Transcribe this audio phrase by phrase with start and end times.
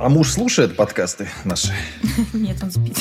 [0.00, 1.74] А муж слушает подкасты наши?
[2.32, 2.96] Нет, он спит.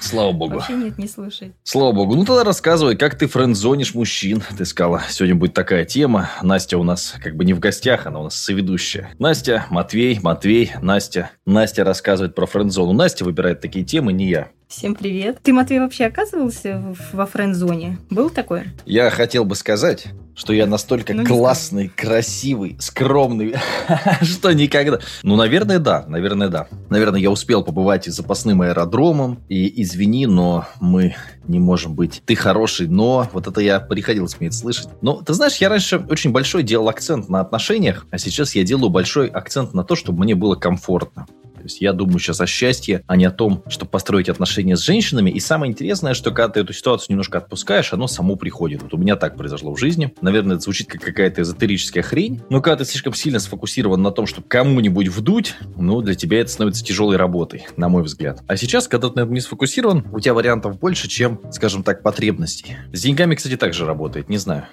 [0.00, 0.54] Слава богу.
[0.54, 1.54] Вообще нет, не слушает.
[1.64, 2.14] Слава богу.
[2.14, 4.42] Ну тогда рассказывай, как ты френдзонишь мужчин.
[4.56, 6.30] Ты сказала, сегодня будет такая тема.
[6.42, 9.10] Настя у нас как бы не в гостях, она у нас соведущая.
[9.18, 11.30] Настя, Матвей, Матвей, Настя.
[11.46, 12.92] Настя рассказывает про френдзону.
[12.92, 14.50] Настя выбирает такие темы, не я.
[14.68, 15.38] Всем привет.
[15.42, 17.98] Ты, Матвей, вообще оказывался во френд-зоне?
[18.10, 18.66] Был такое?
[18.84, 23.54] Я хотел бы сказать, что я настолько Ну, классный, красивый, скромный,
[24.20, 24.98] что никогда...
[25.22, 26.04] Ну, наверное, да.
[26.06, 26.68] Наверное, да.
[26.90, 29.42] Наверное, я успел побывать и запасным аэродромом.
[29.48, 32.22] И извини, но мы не можем быть.
[32.26, 33.26] Ты хороший, но...
[33.32, 34.90] Вот это я приходилось мне это слышать.
[35.00, 38.90] Но, ты знаешь, я раньше очень большой делал акцент на отношениях, а сейчас я делаю
[38.90, 41.26] большой акцент на то, чтобы мне было комфортно.
[41.68, 45.30] Есть я думаю сейчас о счастье, а не о том, чтобы построить отношения с женщинами.
[45.30, 48.82] И самое интересное, что когда ты эту ситуацию немножко отпускаешь, оно само приходит.
[48.82, 50.14] Вот у меня так произошло в жизни.
[50.22, 52.40] Наверное, это звучит как какая-то эзотерическая хрень.
[52.48, 56.50] Но когда ты слишком сильно сфокусирован на том, чтобы кому-нибудь вдуть, ну, для тебя это
[56.50, 58.40] становится тяжелой работой, на мой взгляд.
[58.46, 62.02] А сейчас, когда ты на этом не сфокусирован, у тебя вариантов больше, чем, скажем так,
[62.02, 62.76] потребностей.
[62.94, 64.30] С деньгами, кстати, также работает.
[64.30, 64.64] Не знаю,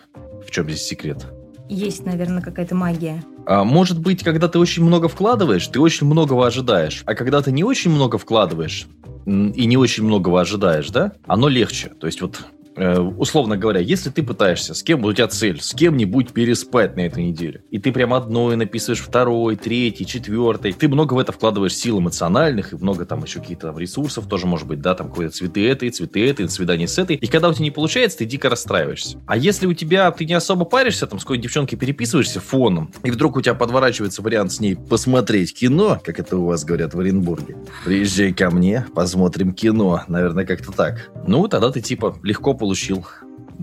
[0.48, 1.26] в чем здесь секрет.
[1.70, 3.24] Есть, наверное, какая-то магия.
[3.46, 7.04] А, может быть, когда ты очень много вкладываешь, ты очень многого ожидаешь.
[7.06, 8.88] А когда ты не очень много вкладываешь
[9.26, 11.90] и не очень многого ожидаешь, да, оно легче.
[12.00, 16.32] То есть вот условно говоря, если ты пытаешься с кем, у тебя цель, с кем-нибудь
[16.34, 21.20] переспать на этой неделе, и ты прям одной написываешь, второй, третий, четвертый, ты много в
[21.20, 24.96] это вкладываешь сил эмоциональных, и много там еще каких-то там ресурсов тоже, может быть, да,
[24.96, 28.20] там какие-то цветы этой, цветы этой, свидание с этой, и когда у тебя не получается,
[28.20, 29.20] ты дико расстраиваешься.
[29.26, 33.12] А если у тебя, ты не особо паришься, там, с какой девчонкой переписываешься фоном, и
[33.12, 37.00] вдруг у тебя подворачивается вариант с ней посмотреть кино, как это у вас говорят в
[37.00, 41.12] Оренбурге, приезжай ко мне, посмотрим кино, наверное, как-то так.
[41.28, 43.06] Ну, тогда ты, типа, легко получил.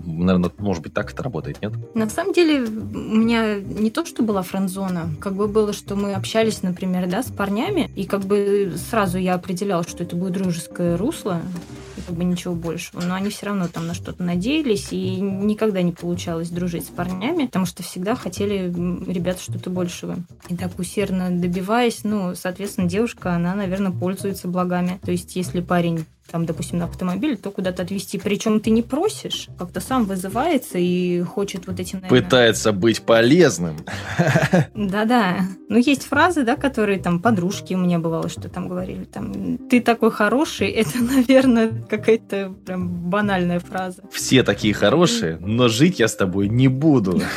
[0.05, 1.73] Наверное, может быть, так это работает, нет?
[1.93, 6.13] На самом деле, у меня не то, что была френд-зона, как бы было, что мы
[6.13, 10.97] общались, например, да, с парнями, и как бы сразу я определяла, что это будет дружеское
[10.97, 11.41] русло,
[11.97, 13.01] и как бы ничего большего.
[13.01, 17.45] Но они все равно там на что-то надеялись, и никогда не получалось дружить с парнями,
[17.45, 20.15] потому что всегда хотели м, ребята что-то большего.
[20.49, 24.99] И так усердно добиваясь, ну, соответственно, девушка, она, наверное, пользуется благами.
[25.03, 28.17] То есть, если парень там, допустим, на автомобиле, то куда-то отвезти.
[28.17, 32.23] Причем ты не просишь, как-то сам вызывается и хочет вот этим, наверное...
[32.23, 33.77] Пытается быть полезным.
[34.73, 35.41] Да-да.
[35.69, 39.81] Ну, есть фразы, да, которые там подружки у меня бывало, что там говорили, там, ты
[39.81, 44.03] такой хороший, это, наверное, какая-то прям банальная фраза.
[44.11, 47.21] Все такие хорошие, но жить я с тобой не буду.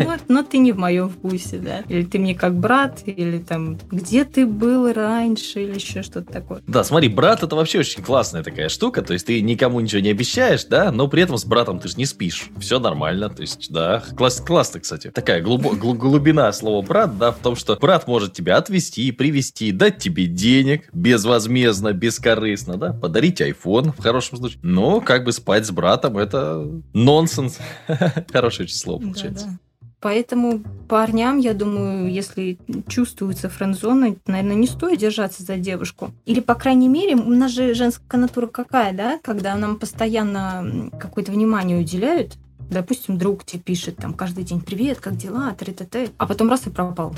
[0.00, 1.80] Ну, но ты не в моем вкусе, да.
[1.88, 6.62] Или ты мне как брат, или там, где ты был раньше, или еще что-то такое.
[6.66, 10.08] Да, смотри, брат это вообще очень классная такая штука, то есть ты никому ничего не
[10.10, 13.70] обещаешь, да, но при этом с братом ты же не спишь, все нормально, то есть,
[13.72, 15.10] да, класс, классно, кстати.
[15.12, 19.70] Такая глубо- глу- глубина слова брат, да, в том, что брат может тебя отвезти, привезти,
[19.70, 25.64] дать тебе денег безвозмездно, бескорыстно, да, подарить iPhone в хорошем случае, но как бы спать
[25.64, 27.58] с братом это нонсенс.
[28.32, 29.46] Хорошее слово получается.
[29.46, 29.58] Да-да.
[30.00, 36.10] Поэтому парням, я думаю, если чувствуется френд-зона, наверное, не стоит держаться за девушку.
[36.24, 39.20] Или, по крайней мере, у нас же женская натура какая, да?
[39.22, 42.38] Когда нам постоянно какое-то внимание уделяют,
[42.70, 46.66] допустим, друг тебе пишет там каждый день «Привет, как дела?» т т а потом раз
[46.66, 47.14] и пропал.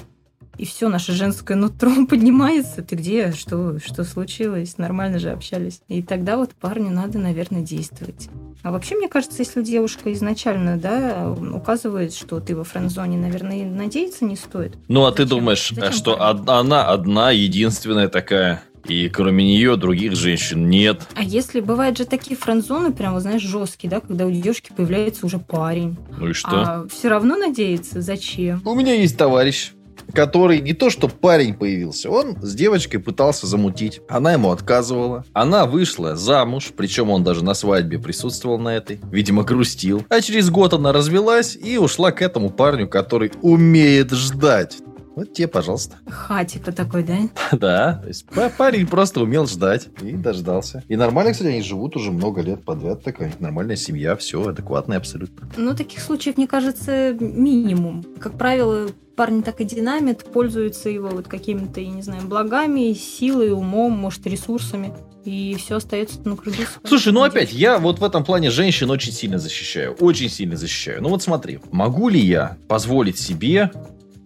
[0.59, 2.82] И все, наше женское нутро поднимается.
[2.82, 3.32] Ты где?
[3.32, 4.76] Что, что случилось?
[4.76, 5.82] Нормально же общались.
[5.88, 8.28] И тогда вот парню надо, наверное, действовать.
[8.62, 14.24] А вообще, мне кажется, если девушка изначально, да, указывает, что ты во френд-зоне, наверное, надеяться
[14.24, 14.76] не стоит.
[14.88, 15.38] Ну, а ты Зачем?
[15.38, 21.02] думаешь, Зачем что од- она одна, единственная такая, и кроме нее других женщин нет?
[21.14, 25.26] А если бывают же такие френд-зоны, прям, вот, знаешь, жесткие, да, когда у девушки появляется
[25.26, 25.96] уже парень.
[26.18, 26.48] Ну и что?
[26.50, 28.60] А все равно надеяться, зачем?
[28.64, 29.72] У меня есть товарищ,
[30.12, 34.00] который не то что парень появился, он с девочкой пытался замутить.
[34.08, 35.24] Она ему отказывала.
[35.32, 39.00] Она вышла замуж, причем он даже на свадьбе присутствовал на этой.
[39.10, 40.04] Видимо, грустил.
[40.08, 44.78] А через год она развелась и ушла к этому парню, который умеет ждать.
[45.14, 45.96] Вот тебе, пожалуйста.
[46.06, 47.18] Хатика такой, да?
[47.52, 50.82] Да, то есть па- парень просто умел ждать и дождался.
[50.88, 53.03] И нормально, кстати, они живут уже много лет подряд.
[53.03, 55.48] Такая нормальная семья, все адекватная абсолютно.
[55.56, 58.04] Ну, таких случаев, мне кажется, минимум.
[58.20, 63.53] Как правило, парни так и динамит, пользуются его вот какими-то, я не знаю, благами, силой,
[63.53, 64.92] умом, может, ресурсами.
[65.24, 66.66] И все остается на своя.
[66.84, 69.92] Слушай, ну опять, я вот в этом плане женщин очень сильно защищаю.
[70.00, 71.00] Очень сильно защищаю.
[71.00, 73.70] Ну вот смотри, могу ли я позволить себе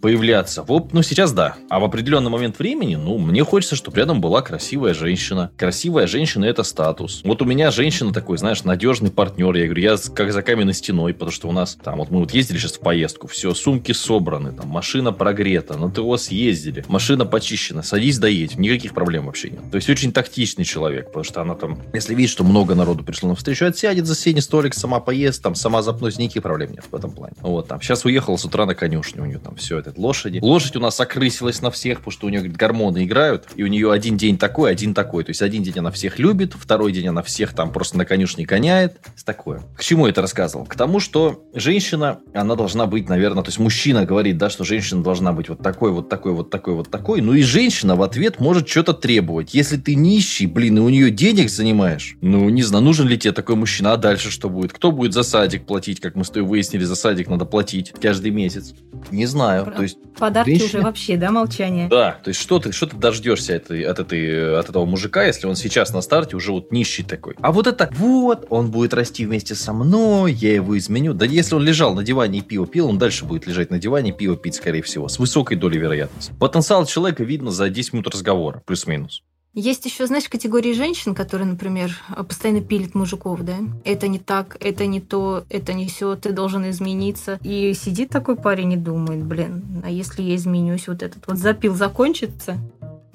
[0.06, 0.62] появляться.
[0.62, 1.56] Вот, ну, сейчас да.
[1.68, 5.50] А в определенный момент времени, ну, мне хочется, чтобы рядом была красивая женщина.
[5.56, 7.22] Красивая женщина– это статус.
[7.24, 9.52] Вот у меня женщина такой, знаешь, надежный партнер.
[9.56, 12.30] Я говорю, я как за каменной стеной, потому что у нас там, вот мы вот
[12.30, 17.82] ездили сейчас в поездку, все, сумки собраны, там, машина прогрета, на ТО съездили, машина почищена,
[17.82, 19.62] садись, доедь, никаких проблем вообще нет.
[19.72, 23.28] То есть очень тактичный человек, потому что она там, если видит, что много народу пришло
[23.28, 26.94] на встречу, отсядет за соседний столик, сама поест, там, сама запнуть, никаких проблем нет в
[26.94, 27.34] этом плане.
[27.40, 27.82] Вот там.
[27.82, 30.38] Сейчас уехала с утра на конюшню, у нее там все это лошади.
[30.42, 33.66] Лошадь у нас окрысилась на всех, потому что у нее говорит, гормоны играют, и у
[33.66, 35.24] нее один день такой, один такой.
[35.24, 38.44] То есть один день она всех любит, второй день она всех там просто на конюшне
[38.44, 38.98] гоняет.
[39.24, 39.62] Такое.
[39.76, 40.66] К чему это рассказывал?
[40.66, 45.02] К тому, что женщина, она должна быть, наверное, то есть мужчина говорит, да, что женщина
[45.02, 47.20] должна быть вот такой, вот такой, вот такой, вот такой.
[47.20, 49.54] Ну и женщина в ответ может что-то требовать.
[49.54, 53.32] Если ты нищий, блин, и у нее денег занимаешь, ну, не знаю, нужен ли тебе
[53.32, 54.72] такой мужчина, а дальше что будет?
[54.72, 58.30] Кто будет за садик платить, как мы с тобой выяснили, за садик надо платить каждый
[58.30, 58.74] месяц?
[59.10, 59.72] Не знаю.
[59.76, 60.66] То есть Подарки женщина...
[60.66, 61.88] уже вообще, да, молчание?
[61.88, 65.46] Да, то есть что ты, что ты дождешься этой, от, этой, от этого мужика, если
[65.46, 67.34] он сейчас на старте уже вот нищий такой.
[67.40, 71.14] А вот это вот, он будет расти вместе со мной, я его изменю.
[71.14, 74.10] Да если он лежал на диване и пиво пил, он дальше будет лежать на диване
[74.10, 76.32] и пиво пить, скорее всего, с высокой долей вероятности.
[76.38, 79.22] Потенциал человека видно за 10 минут разговора, плюс-минус.
[79.58, 81.98] Есть еще, знаешь, категории женщин, которые, например,
[82.28, 83.56] постоянно пилят мужиков, да?
[83.84, 87.40] Это не так, это не то, это не все, ты должен измениться.
[87.42, 91.74] И сидит такой парень и думает, блин, а если я изменюсь, вот этот вот запил
[91.74, 92.58] закончится,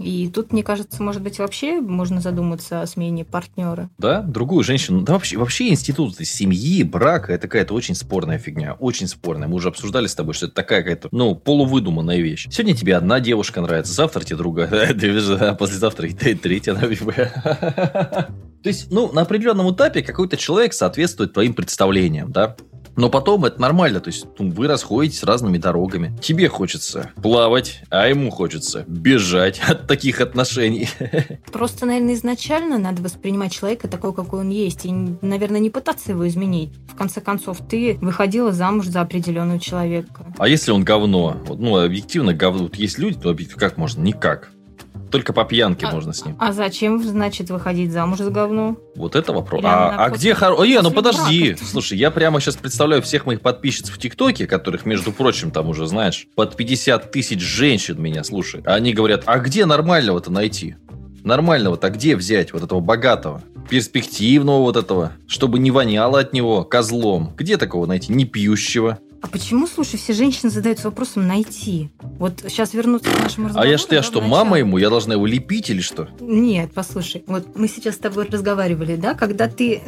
[0.01, 3.89] и тут, мне кажется, может быть, вообще можно задуматься о смене партнера.
[3.97, 5.01] Да, другую женщину.
[5.01, 8.73] Да вообще, вообще институт семьи, брака, это какая-то очень спорная фигня.
[8.73, 9.47] Очень спорная.
[9.47, 12.47] Мы уже обсуждали с тобой, что это такая какая-то, ну, полувыдуманная вещь.
[12.51, 14.69] Сегодня тебе одна девушка нравится, завтра тебе другая,
[15.39, 16.75] а послезавтра и третья,
[18.63, 22.55] То есть, ну, на определенном этапе какой-то человек соответствует твоим представлениям, да?
[23.01, 26.15] Но потом это нормально, то есть ну, вы расходитесь разными дорогами.
[26.21, 30.87] Тебе хочется плавать, а ему хочется бежать от таких отношений.
[31.51, 36.27] Просто, наверное, изначально надо воспринимать человека такой, какой он есть, и, наверное, не пытаться его
[36.27, 36.75] изменить.
[36.93, 40.23] В конце концов, ты выходила замуж за определенного человека.
[40.37, 41.37] А если он говно?
[41.49, 42.65] Ну, объективно говно.
[42.65, 44.03] Вот есть люди, то как можно?
[44.03, 44.51] Никак.
[45.11, 46.37] Только по пьянке а, можно с ним.
[46.39, 48.77] А зачем, значит, выходить замуж за говно?
[48.95, 49.61] Вот это вопрос.
[49.65, 50.55] а, а где хоро...
[50.55, 51.49] Ой, ну подожди.
[51.49, 51.65] Брака.
[51.65, 55.85] Слушай, я прямо сейчас представляю всех моих подписчиц в ТикТоке, которых, между прочим, там уже,
[55.85, 58.67] знаешь, под 50 тысяч женщин меня слушают.
[58.67, 60.75] Они говорят, а где нормального-то найти?
[61.23, 62.53] Нормального-то где взять?
[62.53, 67.33] Вот этого богатого, перспективного вот этого, чтобы не воняло от него козлом.
[67.37, 68.13] Где такого найти?
[68.13, 68.99] Не пьющего.
[69.21, 71.89] А почему, слушай, все женщины задаются вопросом найти?
[72.01, 73.69] Вот сейчас вернуться к нашему разговору.
[73.69, 74.79] А я что, я что, мама ему?
[74.79, 76.09] Я должна его лепить или что?
[76.19, 79.81] Нет, послушай, вот мы сейчас с тобой разговаривали, да, когда ты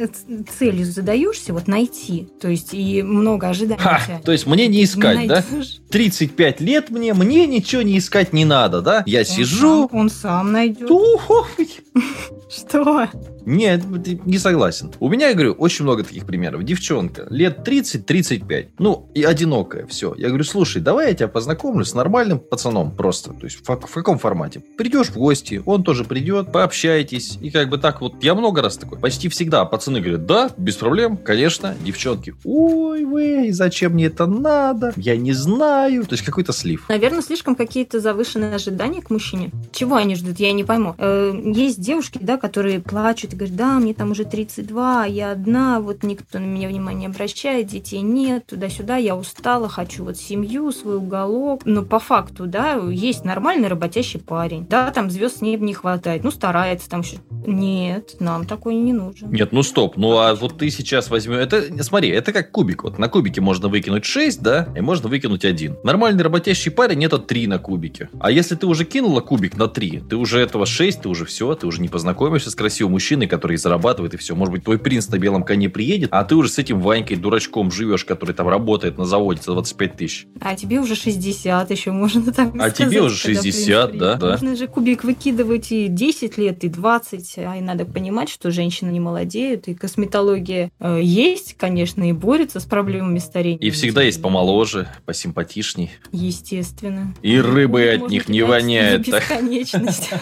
[0.58, 3.80] целью задаешься, вот найти, то есть и много ожиданий.
[3.80, 5.44] Ха, то есть мне не искать, не да?
[5.90, 9.02] 35 лет мне, мне ничего не искать не надо, да?
[9.06, 9.88] Я он сижу.
[9.88, 10.88] Сам, он сам найдет.
[12.48, 13.08] Что?
[13.46, 13.82] Нет,
[14.24, 14.92] не согласен.
[15.00, 16.62] У меня, я говорю, очень много таких примеров.
[16.64, 18.68] Девчонка, лет 30-35.
[18.78, 20.14] Ну, и одинокая, все.
[20.16, 23.32] Я говорю, слушай, давай я тебя познакомлю с нормальным пацаном просто.
[23.32, 24.62] То есть в, в каком формате?
[24.76, 27.38] Придешь в гости, он тоже придет, пообщайтесь.
[27.40, 30.76] И как бы так вот, я много раз такой, почти всегда пацаны говорят, да, без
[30.76, 31.74] проблем, конечно.
[31.84, 34.92] Девчонки, ой, вы, зачем мне это надо?
[34.96, 36.04] Я не знаю.
[36.04, 36.88] То есть какой-то слив.
[36.88, 39.50] Наверное, слишком какие-то завышенные ожидания к мужчине.
[39.72, 40.94] Чего они ждут, я не пойму.
[40.98, 45.80] Э, есть девушки, да, которые плачут и говорят, да, мне там уже 32, я одна,
[45.80, 50.70] вот никто на меня внимания не обращает, детей нет, туда-сюда, я устала, хочу вот семью,
[50.72, 51.62] свой уголок.
[51.64, 54.66] Но по факту, да, есть нормальный работящий парень.
[54.68, 56.24] Да, там звезд с неба не хватает.
[56.24, 57.16] Ну, старается там еще.
[57.46, 59.30] Нет, нам такой не нужен.
[59.30, 59.96] Нет, ну стоп.
[59.96, 61.38] Ну, а вот ты сейчас возьмешь...
[61.38, 62.84] Это, смотри, это как кубик.
[62.84, 65.78] Вот на кубике можно выкинуть 6, да, и можно выкинуть 1.
[65.82, 68.08] Нормальный работящий парень это 3 на кубике.
[68.20, 71.54] А если ты уже кинула кубик на 3, ты уже этого 6, ты уже все,
[71.54, 74.34] ты уже не познакомишься с красивым мужчиной, который зарабатывает и все.
[74.34, 77.70] Может быть, твой принц на белом коне приедет, а ты уже с этим Ванькой дурачком
[77.70, 80.26] живешь, который там работает на заводе за 25 тысяч.
[80.40, 84.30] А тебе уже 60 еще можно так А сказать, тебе уже 60, да, да.
[84.32, 87.38] Можно же кубик выкидывать и 10 лет, и 20.
[87.38, 92.60] А и надо понимать, что женщины не молодеют, и косметология э, есть, конечно, и борется
[92.60, 93.58] с проблемами старения.
[93.58, 95.90] И всегда есть помоложе, посимпатичней.
[96.12, 97.14] Естественно.
[97.22, 99.02] И рыбы от них не воняет.
[99.06, 100.10] Бесконечность.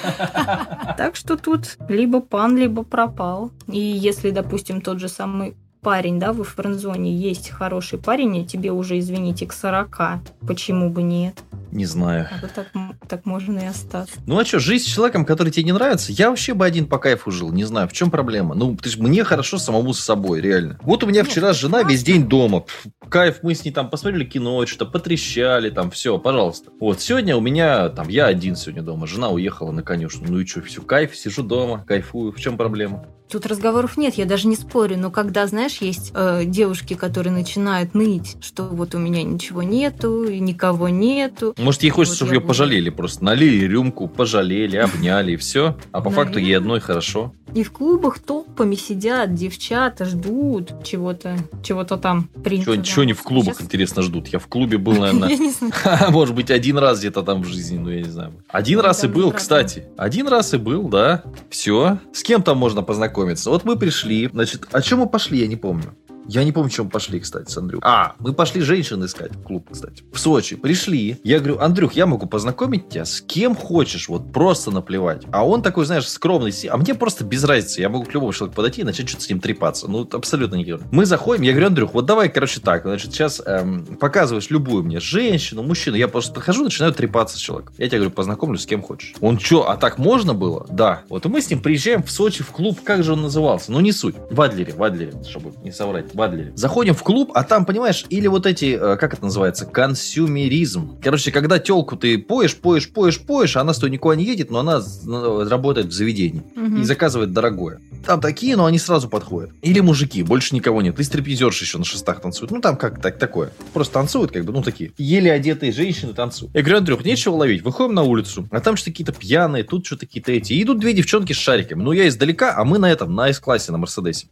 [0.96, 3.50] Так что тут либо пан, либо пропал.
[3.66, 8.70] И если, допустим, тот же самый парень, да, в френдзоне есть хороший парень, и тебе
[8.70, 10.20] уже, извините, к 40.
[10.46, 11.42] Почему бы нет?
[11.72, 12.28] Не знаю.
[12.30, 12.66] А вот так,
[13.12, 14.14] так можно и остаться.
[14.26, 16.96] Ну а что, жизнь с человеком, который тебе не нравится, я вообще бы один по
[16.96, 17.52] кайфу жил.
[17.52, 18.54] Не знаю, в чем проблема.
[18.54, 20.78] Ну, ты ж, мне хорошо самому с собой, реально.
[20.80, 22.60] Вот у меня ну, вчера жена весь день дома.
[22.60, 26.70] Пф, кайф, мы с ней там посмотрели кино, что-то потрещали, там, все, пожалуйста.
[26.80, 30.28] Вот, сегодня у меня, там, я один сегодня дома, жена уехала на конюшню.
[30.30, 32.32] Ну и что, все, кайф, сижу дома, кайфую.
[32.32, 33.04] В чем проблема?
[33.32, 37.94] Тут разговоров нет, я даже не спорю, но когда, знаешь, есть э, девушки, которые начинают
[37.94, 41.54] ныть, что вот у меня ничего нету, никого нету.
[41.56, 42.48] Может, ей хочется, вот чтобы ее буду...
[42.48, 43.24] пожалели просто.
[43.24, 45.76] Налили рюмку, пожалели, обняли, и все.
[45.92, 46.24] А по Наверное.
[46.24, 47.32] факту ей одной хорошо.
[47.54, 52.28] И в клубах толпами сидят девчата, ждут чего-то, чего-то там.
[52.42, 52.82] Принца, чего, да.
[52.82, 53.66] чего не в клубах, Сейчас...
[53.66, 54.28] интересно, ждут?
[54.28, 55.30] Я в клубе был, наверное,
[56.10, 58.32] может быть, один раз где-то там в жизни, ну, я не знаю.
[58.48, 59.84] Один раз и был, кстати.
[59.98, 61.24] Один раз и был, да.
[61.50, 61.98] Все.
[62.12, 63.12] С кем там можно познакомиться?
[63.12, 63.50] познакомиться.
[63.50, 65.94] Вот мы пришли, значит, о чем мы пошли, я не помню.
[66.28, 67.88] Я не помню, чем пошли, кстати, с Андрюхой.
[67.88, 70.04] А, мы пошли женщин искать в клуб, кстати.
[70.12, 70.56] В Сочи.
[70.56, 71.18] Пришли.
[71.24, 75.22] Я говорю, Андрюх, я могу познакомить тебя с кем хочешь, вот просто наплевать.
[75.32, 76.52] А он такой, знаешь, скромный.
[76.70, 77.80] А мне просто без разницы.
[77.80, 79.88] Я могу к любому человеку подойти и начать что-то с ним трепаться.
[79.88, 82.82] Ну, абсолютно не Мы заходим, я говорю, Андрюх, вот давай, короче, так.
[82.82, 85.96] Значит, сейчас эм, показываешь любую мне женщину, мужчину.
[85.96, 87.74] Я просто подхожу, начинаю трепаться с человеком.
[87.78, 89.14] Я тебе говорю, познакомлю с кем хочешь.
[89.20, 90.66] Он что, а так можно было?
[90.70, 91.02] Да.
[91.08, 92.78] Вот и мы с ним приезжаем в Сочи в клуб.
[92.84, 93.72] Как же он назывался?
[93.72, 94.14] Ну, не суть.
[94.30, 96.11] В Адлере, в Адлере, чтобы не соврать.
[96.14, 96.52] В Адлере.
[96.54, 100.98] Заходим в клуб, а там, понимаешь, или вот эти, э, как это называется, консюмеризм.
[101.02, 104.50] Короче, когда телку ты поешь, поешь, поешь, поешь, а она с тобой никуда не едет,
[104.50, 106.76] но она ну, работает в заведении угу.
[106.78, 107.80] и заказывает дорогое.
[108.06, 109.50] Там такие, но они сразу подходят.
[109.62, 110.98] Или мужики, больше никого нет.
[110.98, 112.50] И стриптизерши еще на шестах танцуют.
[112.50, 113.52] Ну, там как так такое.
[113.72, 114.92] Просто танцуют, как бы, ну, такие.
[114.98, 116.54] Еле одетые женщины танцуют.
[116.54, 117.62] Я говорю, Андрюх, нечего ловить.
[117.62, 120.52] Выходим на улицу, а там что-то какие-то пьяные, тут что-то какие-то эти.
[120.52, 121.82] И идут две девчонки с шариками.
[121.82, 124.26] Ну, я издалека, а мы на этом, на С-классе, на Мерседесе.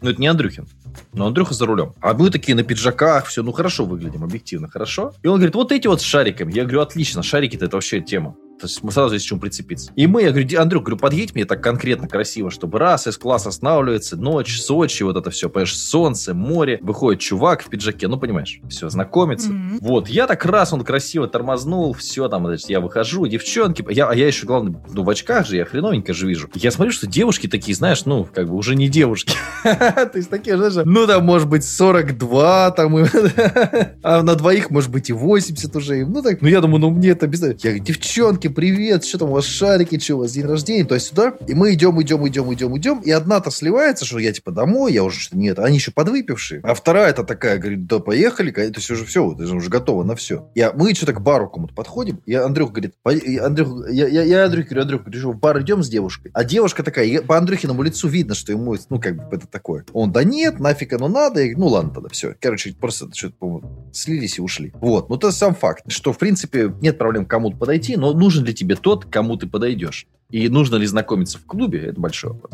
[0.00, 0.66] Ну, это не Андрюхин.
[1.12, 1.94] Но Андрюха за рулем.
[2.00, 5.14] А мы такие на пиджаках, все, ну хорошо выглядим, объективно, хорошо.
[5.22, 6.52] И он говорит, вот эти вот с шариками.
[6.52, 8.36] Я говорю, отлично, шарики-то это вообще тема.
[8.58, 9.92] То есть мы сразу есть к чему прицепиться.
[9.94, 14.16] И мы, я говорю, Андрюк, говорю, подъедь мне так конкретно красиво, чтобы раз, С-класс останавливается,
[14.16, 18.88] ночь, Сочи, вот это все, понимаешь, солнце, море, выходит чувак в пиджаке, ну, понимаешь, все,
[18.88, 19.50] знакомится.
[19.50, 19.78] Mm-hmm.
[19.80, 24.14] Вот, я так раз, он красиво тормознул, все, там, значит, я выхожу, девчонки, я, а
[24.14, 26.48] я еще, главное, ну, в очках же, я хреновенько же вижу.
[26.54, 29.34] Я смотрю, что девушки такие, знаешь, ну, как бы уже не девушки.
[29.62, 32.96] То есть такие, знаешь, ну, там, может быть, 42, там,
[34.02, 36.04] а на двоих, может быть, и 80 уже.
[36.04, 37.60] Ну, так, ну, я думаю, ну, мне это обязательно.
[37.62, 40.84] Я говорю, девчонки, девочки, привет, что там у вас шарики, что у вас день рождения,
[40.84, 41.34] то есть сюда.
[41.46, 43.00] И мы идем, идем, идем, идем, идем.
[43.00, 46.60] И одна-то сливается, что я типа домой, я уже что нет, они еще подвыпившие.
[46.62, 50.04] А вторая это такая, говорит, да поехали, то есть уже все, ты же уже готова
[50.04, 50.48] на все.
[50.54, 54.66] Я, мы что-то к бару кому-то подходим, и Андрюх говорит, Андрюх, я, я, я Андрюх
[54.66, 56.30] говорю, Андрюх, говорю, в бар идем с девушкой.
[56.34, 59.84] А девушка такая, по Андрюхиному лицу видно, что ему, ну, как бы это такое.
[59.92, 61.40] Он, да нет, нафиг оно надо.
[61.40, 62.34] Я говорю, ну, ладно тогда, все.
[62.40, 63.62] Короче, просто что-то,
[63.92, 64.72] слились и ушли.
[64.76, 65.08] Вот.
[65.08, 68.76] Ну, это сам факт, что, в принципе, нет проблем кому-то подойти, но нужен ли тебе
[68.76, 70.06] тот, кому ты подойдешь.
[70.30, 72.52] И нужно ли знакомиться в клубе, это большой вопрос.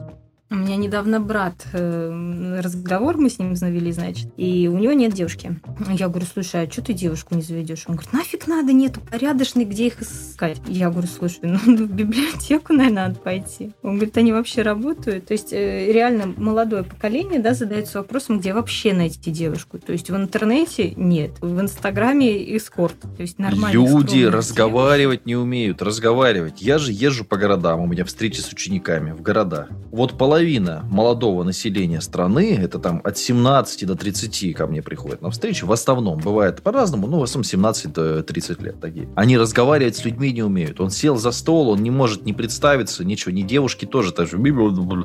[0.54, 5.12] У меня недавно брат, э, разговор мы с ним завели, значит, и у него нет
[5.12, 5.60] девушки.
[5.90, 7.86] Я говорю, слушай, а что ты девушку не заведешь?
[7.88, 10.60] Он говорит, нафиг надо, нету порядочных, где их искать?
[10.68, 13.72] Я говорю, слушай, ну в библиотеку, наверное, надо пойти.
[13.82, 15.26] Он говорит, они вообще работают.
[15.26, 19.80] То есть э, реально молодое поколение, да, задается вопросом, где вообще найти девушку.
[19.80, 23.00] То есть в интернете нет, в Инстаграме эскорт.
[23.16, 23.72] То есть нормально.
[23.72, 25.26] Люди разговаривать девушек.
[25.26, 26.62] не умеют, разговаривать.
[26.62, 29.66] Я же езжу по городам, у меня встречи с учениками в города.
[29.90, 35.22] Вот половина половина молодого населения страны, это там от 17 до 30 ко мне приходят
[35.22, 39.08] на встречу, в основном, бывает по-разному, ну, в основном 17 до 30 лет такие.
[39.14, 40.80] Они разговаривать с людьми не умеют.
[40.80, 44.36] Он сел за стол, он не может не представиться, ничего, ни девушки тоже так же.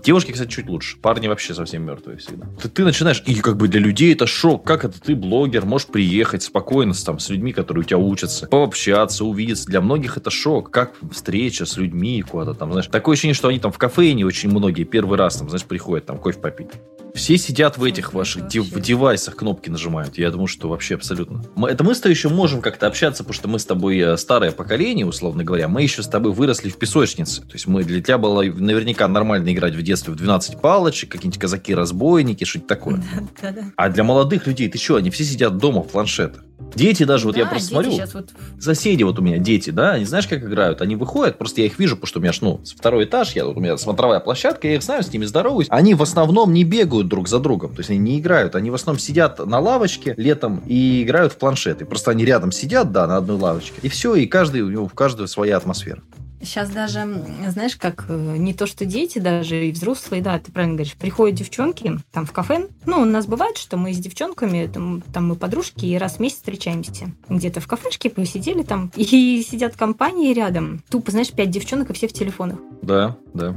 [0.03, 0.98] Девушки, кстати, чуть лучше.
[0.98, 2.46] Парни вообще совсем мертвые всегда.
[2.62, 4.65] Ты, ты начинаешь, и как бы для людей это шок.
[4.65, 8.46] Как это ты, блогер, можешь приехать спокойно с, там, с людьми, которые у тебя учатся,
[8.48, 9.67] пообщаться, увидеться.
[9.67, 10.69] Для многих это шок.
[10.69, 12.88] Как встреча с людьми куда-то там, знаешь.
[12.88, 16.05] Такое ощущение, что они там в кафе не очень многие первый раз там, знаешь, приходят
[16.05, 16.71] там кофе попить.
[17.20, 20.18] Все сидят в этих ваших дев- в девайсах, кнопки нажимают.
[20.18, 21.44] Я думаю, что вообще абсолютно.
[21.54, 24.16] Мы, это мы с тобой еще можем как-то общаться, потому что мы с тобой э,
[24.16, 25.68] старое поколение, условно говоря.
[25.68, 27.42] Мы еще с тобой выросли в песочнице.
[27.42, 31.42] То есть мы для тебя было наверняка нормально играть в детстве в 12 палочек, какие-нибудь
[31.42, 33.04] казаки-разбойники, что-то такое.
[33.42, 33.72] Да, да, да.
[33.76, 36.46] А для молодых людей, ты что, они все сидят дома в планшетах.
[36.76, 38.30] Дети даже, вот да, я просто смотрю, вот...
[38.60, 40.82] соседи вот у меня, дети, да, они знаешь, как играют?
[40.82, 43.60] Они выходят, просто я их вижу, потому что у меня, ну, второй этаж, я, у
[43.60, 45.68] меня смотровая площадка, я их знаю, с ними здороваюсь.
[45.70, 48.75] Они в основном не бегают друг за другом, то есть они не играют, они в
[48.75, 51.86] основном сидят на лавочке летом и играют в планшеты.
[51.86, 54.94] Просто они рядом сидят, да, на одной лавочке, и все, и каждый, у него в
[54.94, 56.01] каждую своя атмосфера.
[56.42, 57.06] Сейчас даже,
[57.50, 61.38] знаешь, как э, не то, что дети, даже и взрослые, да, ты правильно говоришь, приходят
[61.38, 62.70] девчонки там в кафе.
[62.86, 66.20] Ну, у нас бывает, что мы с девчонками, там, там мы подружки, и раз в
[66.20, 67.12] месяц встречаемся.
[67.28, 70.82] Где-то в кафешке посидели там, и сидят компании рядом.
[70.89, 72.60] Тупо, знаешь, пять девчонок, и все в телефонах.
[72.82, 73.56] Да, да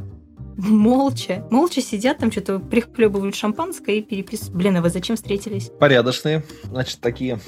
[0.56, 4.56] молча, молча сидят там, что-то прихлебывают шампанское и переписывают.
[4.56, 5.70] Блин, а вы зачем встретились?
[5.78, 7.40] Порядочные, значит, такие.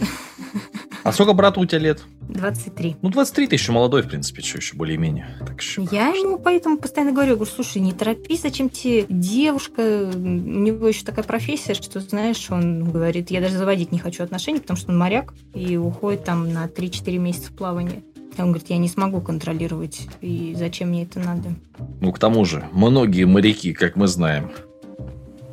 [1.02, 2.02] А сколько брату у тебя лет?
[2.30, 2.96] 23.
[3.02, 5.36] Ну, 23 ты еще молодой, в принципе, что еще более-менее.
[5.46, 10.18] Так еще Я ему поэтому постоянно говорю, говорю, слушай, не торопись, зачем тебе девушка, у
[10.18, 14.78] него еще такая профессия, что, знаешь, он говорит, я даже заводить не хочу отношений, потому
[14.78, 18.02] что он моряк и уходит там на 3-4 месяца в плавание.
[18.42, 21.54] Он говорит, я не смогу контролировать, и зачем мне это надо?
[22.00, 24.50] Ну, к тому же, многие моряки, как мы знаем.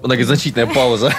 [0.04, 1.14] Многозначительная пауза.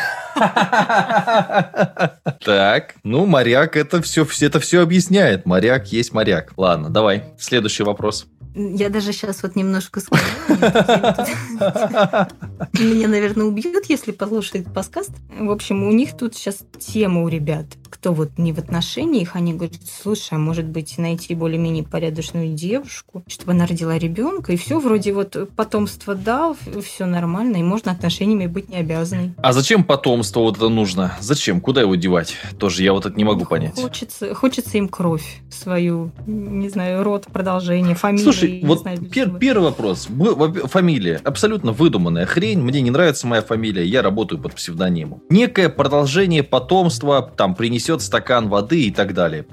[2.45, 5.47] Так, ну, моряк это все, это все объясняет.
[5.47, 6.53] Моряк есть моряк.
[6.57, 8.27] Ладно, давай, следующий вопрос.
[8.55, 10.23] Я даже сейчас вот немножко скажу.
[12.79, 15.11] Меня, наверное, убьют, если послушают подкаст.
[15.39, 17.67] В общем, у них тут сейчас тема у ребят.
[17.89, 23.23] Кто вот не в отношениях, они говорят, слушай, а может быть найти более-менее порядочную девушку,
[23.27, 28.47] чтобы она родила ребенка, и все, вроде вот потомство дал, все нормально, и можно отношениями
[28.47, 29.35] быть не обязанной.
[29.37, 31.17] А зачем потомство вот это нужно?
[31.21, 31.61] Зачем?
[31.61, 32.37] Куда его девать?
[32.59, 33.81] Тоже я вот это не могу понять.
[33.81, 38.25] Хочется, хочется им кровь свою, не знаю, род, продолжение, фамилию.
[38.25, 40.09] Слушай, вот знаю, пер, первый вопрос.
[40.65, 41.21] Фамилия.
[41.25, 42.61] Абсолютно выдуманная хрень.
[42.61, 43.85] Мне не нравится моя фамилия.
[43.85, 45.23] Я работаю под псевдонимом.
[45.29, 49.47] Некое продолжение потомства, там, принесет стакан воды и так далее.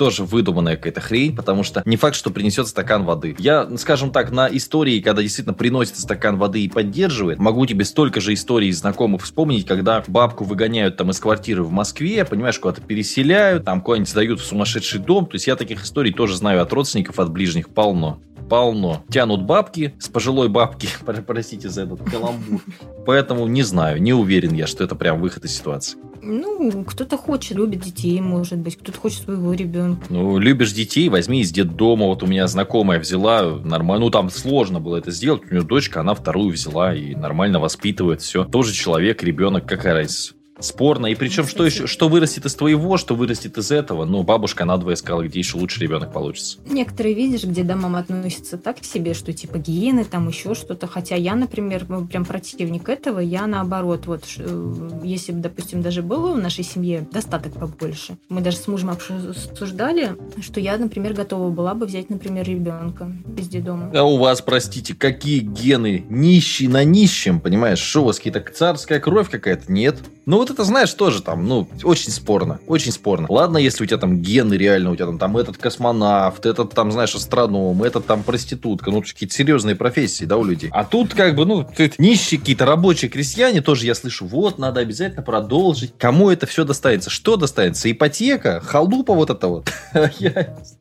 [0.00, 3.36] тоже выдуманная какая-то хрень, потому что не факт, что принесет стакан воды.
[3.38, 8.18] Я, скажем так, на истории, когда действительно приносит стакан воды и поддерживает, могу тебе столько
[8.18, 13.66] же историй знакомых вспомнить, когда бабку выгоняют там из квартиры в Москве, понимаешь, куда-то переселяют,
[13.66, 15.26] там куда-нибудь сдают в сумасшедший дом.
[15.26, 19.04] То есть я таких историй тоже знаю от родственников, от ближних полно полно.
[19.08, 20.88] Тянут бабки с пожилой бабки,
[21.26, 22.60] простите за этот каламбур.
[23.06, 25.96] Поэтому не знаю, не уверен я, что это прям выход из ситуации.
[26.22, 30.04] Ну, кто-то хочет, любит детей, может быть, кто-то хочет своего ребенка.
[30.10, 32.06] Ну, любишь детей, возьми из детдома.
[32.06, 35.42] Вот у меня знакомая взяла, нормально, ну, там сложно было это сделать.
[35.50, 38.44] У нее дочка, она вторую взяла и нормально воспитывает все.
[38.44, 40.34] Тоже человек, ребенок, какая разница.
[40.60, 41.06] Спорно.
[41.06, 44.04] И причем, что еще, что вырастет из твоего, что вырастет из этого.
[44.04, 46.58] Ну, бабушка надвое сказала, где еще лучше ребенок получится.
[46.66, 50.86] Некоторые, видишь, где домам относятся так к себе, что типа гены, там еще что-то.
[50.86, 53.20] Хотя я, например, прям противник этого.
[53.20, 58.40] Я наоборот, вот, э, если бы, допустим, даже было в нашей семье достаток побольше, мы
[58.40, 63.90] даже с мужем обсуждали, что я, например, готова была бы взять, например, ребенка из детдома.
[63.94, 66.04] А у вас, простите, какие гены?
[66.08, 67.78] Нищий на нищем, понимаешь?
[67.78, 69.70] Что у вас какие-то царская кровь какая-то?
[69.72, 69.98] Нет.
[70.26, 72.60] Ну вот это, знаешь, тоже там, ну, очень спорно.
[72.66, 73.26] Очень спорно.
[73.28, 76.92] Ладно, если у тебя там гены реально, у тебя там, там этот космонавт, этот там,
[76.92, 78.90] знаешь, астроном, этот там проститутка.
[78.90, 80.70] Ну, какие-то серьезные профессии, да, у людей.
[80.72, 85.22] А тут как бы, ну, нищие какие-то рабочие крестьяне, тоже я слышу, вот, надо обязательно
[85.22, 85.92] продолжить.
[85.98, 87.10] Кому это все достанется?
[87.10, 87.90] Что достанется?
[87.90, 88.60] Ипотека?
[88.60, 89.72] Халупа вот это вот?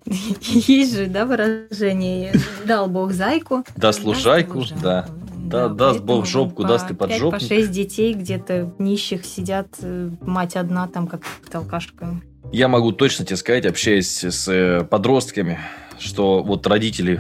[0.06, 2.34] Есть же, да, выражение
[2.66, 3.64] «дал Бог зайку».
[3.76, 5.08] Да, служайку, да.
[5.50, 7.42] Да, да даст бог жопку, даст и поджопник.
[7.42, 12.22] по шесть детей где-то нищих сидят, э, мать одна там как толкашка.
[12.52, 15.60] Я могу точно тебе сказать, общаясь с э, подростками,
[16.00, 17.20] что вот родители,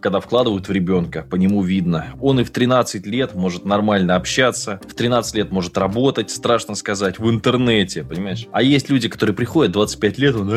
[0.00, 2.06] когда вкладывают в ребенка, по нему видно.
[2.20, 7.18] Он и в 13 лет может нормально общаться, в 13 лет может работать, страшно сказать,
[7.18, 8.46] в интернете, понимаешь?
[8.52, 10.48] А есть люди, которые приходят 25 лет, он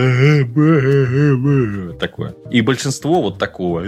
[1.97, 2.36] такое.
[2.51, 3.84] И большинство вот такого.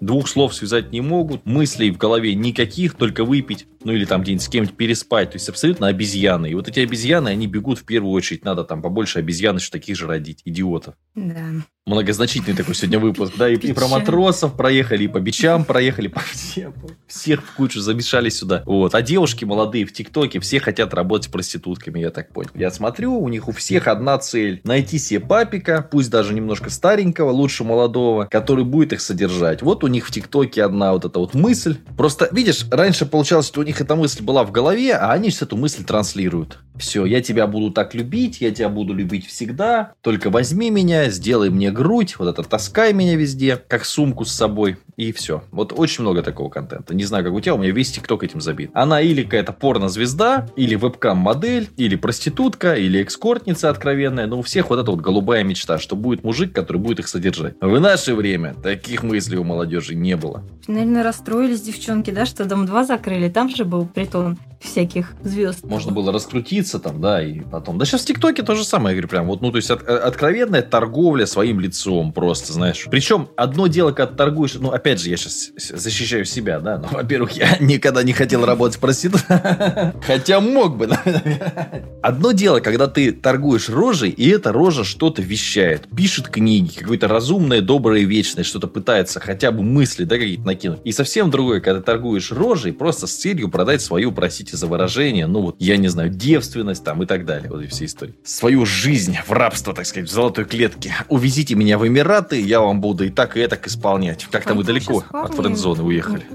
[0.00, 4.42] Двух слов связать не могут, мыслей в голове никаких, только выпить, ну или там где-нибудь
[4.42, 5.30] с кем-нибудь переспать.
[5.30, 6.50] То есть абсолютно обезьяны.
[6.50, 8.44] И вот эти обезьяны, они бегут в первую очередь.
[8.44, 10.94] Надо там побольше обезьян еще таких же родить, идиотов.
[11.14, 11.46] Да.
[11.84, 16.20] Многозначительный такой сегодня выпуск, да, и, и про матросов проехали, и по бичам проехали, по
[16.20, 16.72] всем,
[17.08, 18.62] всех в кучу замешали сюда.
[18.66, 18.94] Вот.
[18.94, 22.50] А девушки молодые в ТикТоке все хотят работать проститутками, я так понял.
[22.54, 24.60] Я смотрю, у них у всех одна цель.
[24.62, 29.60] Найти себе папика, пусть даже немножко старенького, лучше молодого, который будет их содержать.
[29.62, 31.78] Вот у них в ТикТоке одна вот эта вот мысль.
[31.96, 35.42] Просто, видишь, раньше получалось, что у них эта мысль была в голове, а они сейчас
[35.42, 36.60] эту мысль транслируют.
[36.82, 41.48] Все, я тебя буду так любить, я тебя буду любить всегда, только возьми меня, сделай
[41.48, 45.44] мне грудь, вот это таскай меня везде, как сумку с собой, и все.
[45.52, 46.92] Вот очень много такого контента.
[46.92, 48.72] Не знаю, как у тебя, у меня весь ТикТок этим забит.
[48.74, 54.80] Она или какая-то порно-звезда, или вебкам-модель, или проститутка, или экскортница откровенная, но у всех вот
[54.80, 57.54] эта вот голубая мечта, что будет мужик, который будет их содержать.
[57.60, 60.42] В наше время таких мыслей у молодежи не было.
[60.66, 64.36] Наверное, расстроились девчонки, да, что Дом 2 закрыли, там же был притон.
[64.62, 65.64] Всяких звезд.
[65.64, 67.78] Можно было раскрутиться там, да, и потом.
[67.78, 69.86] Да сейчас в ТикТоке то же самое, я говорю, прям вот, ну, то есть от,
[69.88, 72.86] откровенная торговля своим лицом просто, знаешь.
[72.90, 77.32] Причем одно дело, когда торгуешь, ну, опять же, я сейчас защищаю себя, да, ну, во-первых,
[77.32, 79.38] я никогда не хотел работать проституткой,
[80.06, 80.88] хотя мог бы,
[82.02, 87.60] Одно дело, когда ты торгуешь рожей, и эта рожа что-то вещает, пишет книги, какое-то разумное,
[87.60, 90.80] доброе, вечное, что-то пытается хотя бы мысли, да, какие-то накинуть.
[90.84, 95.42] И совсем другое, когда торгуешь рожей просто с целью продать свою, простите за выражение, ну
[95.42, 98.14] вот, я не знаю, девственность там и так далее, вот и все истории.
[98.24, 100.94] Свою жизнь в рабство, так сказать, в золотой клетке.
[101.08, 104.26] Увезите меня в Эмираты, я вам буду и так, и так исполнять.
[104.30, 106.26] Как-то мы далеко от френд-зоны уехали.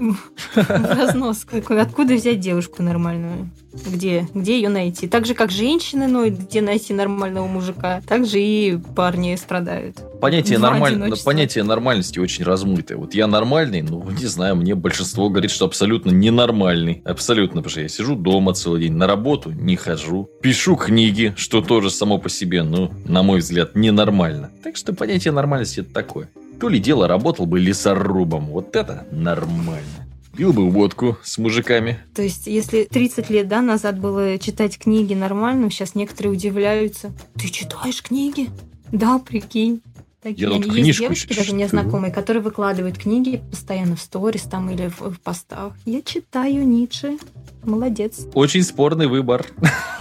[0.54, 1.46] Разнос.
[1.68, 3.50] Откуда взять девушку нормальную?
[3.72, 4.26] Где?
[4.34, 5.08] Где ее найти?
[5.08, 9.96] Так же, как женщины ноют, где найти нормального мужика, так же и парни страдают.
[10.20, 11.12] Понятие, нормаль...
[11.24, 12.96] Понятие нормальности очень размытое.
[12.98, 17.02] Вот я нормальный, ну, не знаю, мне большинство говорит, что абсолютно ненормальный.
[17.04, 21.60] Абсолютно, потому что я сижу дома целый день, на работу не хожу, пишу книги, что
[21.60, 24.50] тоже само по себе, ну, на мой взгляд, ненормально.
[24.64, 26.30] Так что понятие нормальности это такое.
[26.60, 28.46] То ли дело работал бы лесорубом.
[28.46, 30.07] Вот это нормально.
[30.38, 31.98] Пил бы водку с мужиками.
[32.14, 37.12] То есть, если 30 лет да, назад было читать книги нормально, сейчас некоторые удивляются.
[37.34, 38.48] Ты читаешь книги?
[38.92, 39.82] Да, прикинь.
[40.22, 44.70] Такие я тут есть девушки, даже мне знакомые, которые выкладывают книги постоянно в сторис там
[44.70, 45.72] или в, в постах.
[45.84, 47.18] Я читаю Ницше.
[47.64, 48.28] Молодец.
[48.34, 49.44] Очень спорный выбор.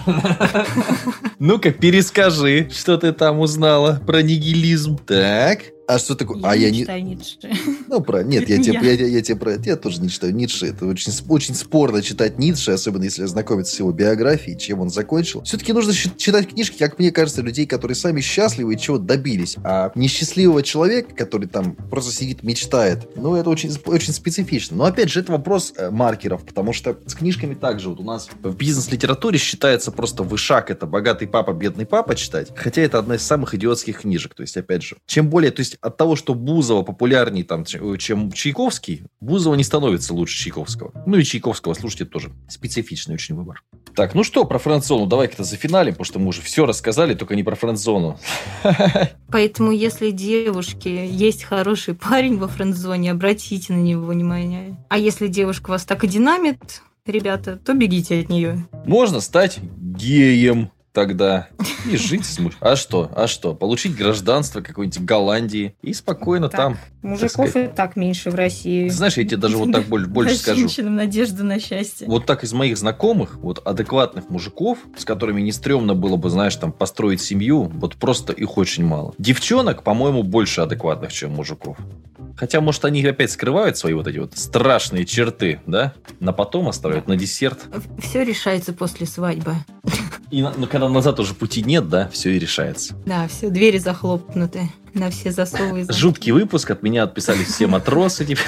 [1.39, 4.99] Ну-ка, перескажи, что ты там узнала про нигилизм.
[4.99, 5.61] Так.
[5.87, 6.37] А что такое?
[6.37, 7.15] Я а не я читаю не...
[7.15, 7.37] Ницше.
[7.87, 8.21] Ну, про...
[8.21, 8.91] Нет, я, тебе, я.
[8.91, 9.55] Я, я, тебе про...
[9.55, 10.67] я тоже не читаю Ницше.
[10.67, 15.43] Это очень, очень спорно читать Ницше, особенно если знакомиться с его биографией, чем он закончил.
[15.43, 19.55] Все-таки нужно читать книжки, как мне кажется, людей, которые сами счастливы и чего добились.
[19.63, 24.75] А несчастливого человека, который там просто сидит, мечтает, ну, это очень, очень специфично.
[24.75, 28.27] Но, опять же, это вопрос э, маркеров, потому что с книжками также вот у нас
[28.43, 30.69] в бизнес-литературе считается просто вышаг.
[30.69, 32.49] Это «Богатый папа, бедный папа» читать.
[32.57, 34.35] Хотя это одна из самых идиотских книжек.
[34.35, 35.51] То есть, опять же, чем более...
[35.51, 40.91] То есть, от того, что Бузова популярнее, там, чем Чайковский, Бузова не становится лучше Чайковского.
[41.05, 43.63] Ну и Чайковского, слушайте, тоже специфичный очень выбор.
[43.95, 47.43] Так, ну что, про френд-зону давай-ка зафиналим, потому что мы уже все рассказали, только не
[47.43, 48.19] про френд-зону.
[49.31, 54.77] Поэтому, если девушке есть хороший парень во френд-зоне, обратите на него внимание.
[54.89, 58.67] А если девушка вас так и динамит, ребята, то бегите от нее.
[58.85, 61.49] Можно стать геем тогда
[61.85, 62.55] и жить с муж.
[62.59, 63.11] А что?
[63.15, 63.53] А что?
[63.53, 66.77] Получить гражданство какой-нибудь Голландии и спокойно так, там.
[67.03, 68.89] Мужиков так и так меньше в России.
[68.89, 70.61] Знаешь, я тебе даже вот так больше, больше скажу.
[70.61, 72.07] Женщинам надежда на счастье.
[72.07, 76.55] Вот так из моих знакомых, вот адекватных мужиков, с которыми не стрёмно было бы, знаешь,
[76.55, 79.13] там построить семью, вот просто их очень мало.
[79.19, 81.77] Девчонок, по-моему, больше адекватных, чем мужиков.
[82.37, 85.93] Хотя, может, они опять скрывают свои вот эти вот страшные черты, да?
[86.19, 87.59] На потом оставляют, на десерт.
[87.99, 89.53] Все решается после свадьбы.
[90.29, 92.95] И ну, когда назад уже пути нет, да, все и решается.
[93.05, 95.85] Да, все, двери захлопнуты на все засовы.
[95.89, 98.25] Жуткий выпуск, от меня отписались все матросы.
[98.25, 98.41] Типа.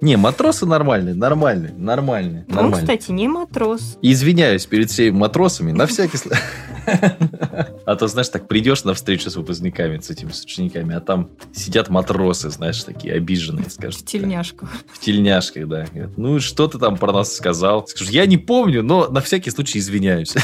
[0.00, 2.44] Не, матросы нормальные, нормальные, нормальные.
[2.48, 3.98] Ну, кстати, не матрос.
[4.02, 6.40] Извиняюсь перед всеми матросами, на всякий случай.
[6.86, 11.30] А то, знаешь, так придешь на встречу с выпускниками, с этими с учениками, а там
[11.52, 14.00] сидят матросы, знаешь, такие обиженные, скажут.
[14.00, 14.70] В тельняшках.
[14.92, 15.86] В тельняшках, да.
[16.16, 17.86] ну, что ты там про нас сказал?
[17.86, 20.34] Скажу, я не помню, но на всякий случай извиняюсь.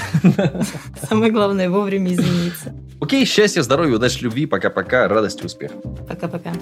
[1.09, 2.75] Самое главное, вовремя извиниться.
[3.01, 4.47] Окей, счастья, здоровья, удачи, любви.
[4.47, 5.09] Пока-пока.
[5.09, 5.75] Радости, успеха.
[6.09, 6.53] Пока-пока.